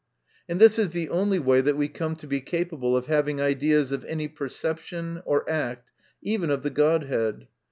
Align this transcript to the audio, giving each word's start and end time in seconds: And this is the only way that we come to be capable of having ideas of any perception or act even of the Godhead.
And 0.49 0.59
this 0.59 0.79
is 0.79 0.89
the 0.89 1.09
only 1.09 1.37
way 1.37 1.61
that 1.61 1.77
we 1.77 1.87
come 1.87 2.15
to 2.15 2.25
be 2.25 2.41
capable 2.41 2.97
of 2.97 3.05
having 3.05 3.39
ideas 3.39 3.91
of 3.91 4.03
any 4.05 4.27
perception 4.27 5.21
or 5.25 5.47
act 5.47 5.91
even 6.23 6.49
of 6.49 6.63
the 6.63 6.71
Godhead. 6.71 7.45